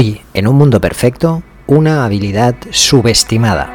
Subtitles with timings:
[0.00, 3.70] Hoy, en un mundo perfecto, una habilidad subestimada.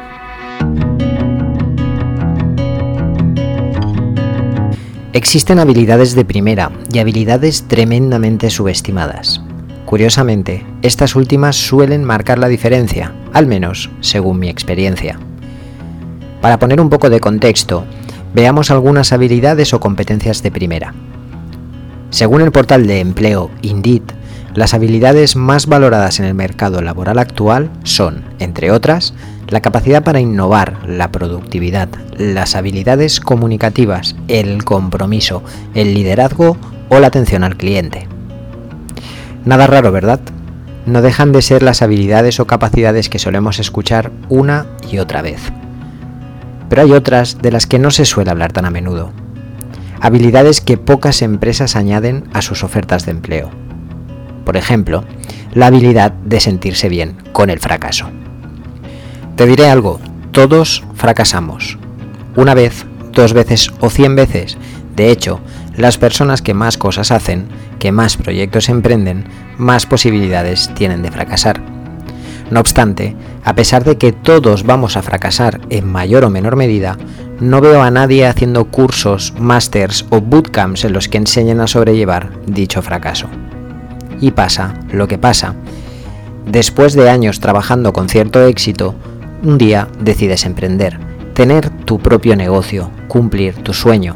[5.12, 9.40] Existen habilidades de primera y habilidades tremendamente subestimadas.
[9.84, 15.20] Curiosamente, estas últimas suelen marcar la diferencia, al menos según mi experiencia.
[16.40, 17.84] Para poner un poco de contexto,
[18.34, 20.92] veamos algunas habilidades o competencias de primera.
[22.10, 24.02] Según el portal de empleo Indeed,
[24.56, 29.12] las habilidades más valoradas en el mercado laboral actual son, entre otras,
[29.48, 36.56] la capacidad para innovar, la productividad, las habilidades comunicativas, el compromiso, el liderazgo
[36.88, 38.08] o la atención al cliente.
[39.44, 40.20] Nada raro, ¿verdad?
[40.86, 45.52] No dejan de ser las habilidades o capacidades que solemos escuchar una y otra vez.
[46.70, 49.12] Pero hay otras de las que no se suele hablar tan a menudo.
[50.00, 53.65] Habilidades que pocas empresas añaden a sus ofertas de empleo
[54.46, 55.04] por ejemplo,
[55.52, 58.06] la habilidad de sentirse bien con el fracaso.
[59.34, 61.78] Te diré algo, todos fracasamos.
[62.36, 64.56] Una vez, dos veces o cien veces.
[64.94, 65.40] De hecho,
[65.76, 67.48] las personas que más cosas hacen,
[67.80, 69.24] que más proyectos emprenden,
[69.58, 71.60] más posibilidades tienen de fracasar.
[72.50, 76.96] No obstante, a pesar de que todos vamos a fracasar en mayor o menor medida,
[77.40, 82.30] no veo a nadie haciendo cursos, másters o bootcamps en los que enseñen a sobrellevar
[82.46, 83.28] dicho fracaso.
[84.20, 85.54] Y pasa lo que pasa.
[86.46, 88.94] Después de años trabajando con cierto éxito,
[89.42, 90.98] un día decides emprender,
[91.34, 94.14] tener tu propio negocio, cumplir tu sueño.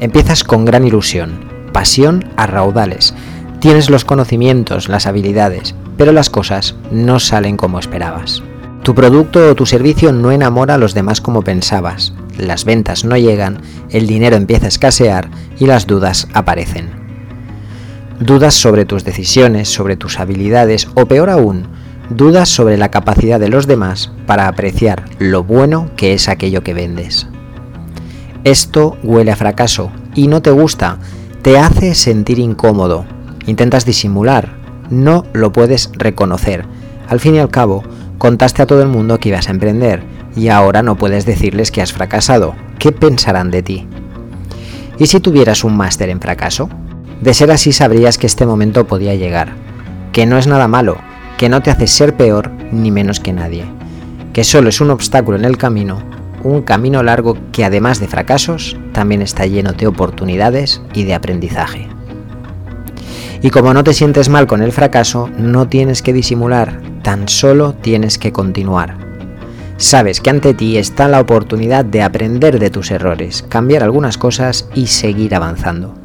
[0.00, 3.14] Empiezas con gran ilusión, pasión a raudales,
[3.58, 8.42] tienes los conocimientos, las habilidades, pero las cosas no salen como esperabas.
[8.84, 13.16] Tu producto o tu servicio no enamora a los demás como pensabas, las ventas no
[13.16, 13.58] llegan,
[13.90, 17.01] el dinero empieza a escasear y las dudas aparecen
[18.24, 21.66] dudas sobre tus decisiones, sobre tus habilidades o peor aún,
[22.10, 26.74] dudas sobre la capacidad de los demás para apreciar lo bueno que es aquello que
[26.74, 27.26] vendes.
[28.44, 30.98] Esto huele a fracaso y no te gusta,
[31.42, 33.06] te hace sentir incómodo,
[33.46, 34.56] intentas disimular,
[34.90, 36.64] no lo puedes reconocer.
[37.08, 37.82] Al fin y al cabo,
[38.18, 40.02] contaste a todo el mundo que ibas a emprender
[40.36, 42.54] y ahora no puedes decirles que has fracasado.
[42.78, 43.86] ¿Qué pensarán de ti?
[44.98, 46.68] ¿Y si tuvieras un máster en fracaso?
[47.22, 49.52] De ser así sabrías que este momento podía llegar,
[50.10, 50.96] que no es nada malo,
[51.38, 53.64] que no te hace ser peor ni menos que nadie,
[54.32, 56.02] que solo es un obstáculo en el camino,
[56.42, 61.86] un camino largo que además de fracasos también está lleno de oportunidades y de aprendizaje.
[63.40, 67.72] Y como no te sientes mal con el fracaso, no tienes que disimular, tan solo
[67.72, 68.96] tienes que continuar.
[69.76, 74.68] Sabes que ante ti está la oportunidad de aprender de tus errores, cambiar algunas cosas
[74.74, 76.01] y seguir avanzando.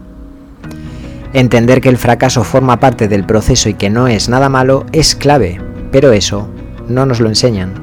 [1.38, 5.14] Entender que el fracaso forma parte del proceso y que no es nada malo es
[5.14, 5.62] clave,
[5.92, 6.50] pero eso
[6.88, 7.76] no nos lo enseñan.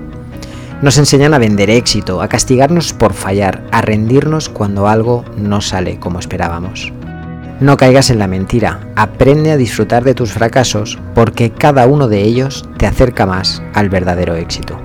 [0.83, 6.01] Nos enseñan a vender éxito, a castigarnos por fallar, a rendirnos cuando algo no sale
[6.01, 6.93] como esperábamos.
[7.61, 12.23] No caigas en la mentira, aprende a disfrutar de tus fracasos porque cada uno de
[12.23, 14.77] ellos te acerca más al verdadero éxito.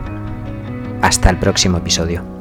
[1.01, 2.38] Hasta el próximo episodio.